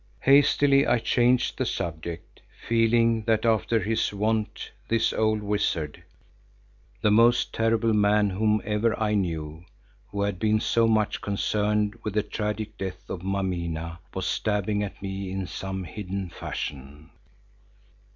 Hastily 0.21 0.87
I 0.87 0.97
changed 0.97 1.59
the 1.59 1.65
subject, 1.67 2.41
feeling 2.67 3.21
that 3.25 3.45
after 3.45 3.79
his 3.79 4.11
wont 4.11 4.71
this 4.87 5.13
old 5.13 5.43
wizard, 5.43 6.01
the 7.01 7.11
most 7.11 7.53
terrible 7.53 7.93
man 7.93 8.31
whom 8.31 8.63
ever 8.65 8.99
I 8.99 9.13
knew, 9.13 9.63
who 10.07 10.23
had 10.23 10.39
been 10.39 10.59
so 10.59 10.87
much 10.87 11.21
concerned 11.21 11.99
with 12.03 12.15
the 12.15 12.23
tragic 12.23 12.79
death 12.79 13.07
of 13.11 13.21
Mameena, 13.21 13.99
was 14.11 14.25
stabbing 14.25 14.81
at 14.81 14.99
me 15.03 15.29
in 15.31 15.45
some 15.45 15.83
hidden 15.83 16.31
fashion. 16.31 17.11